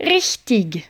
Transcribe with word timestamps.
Richtig. 0.00 0.88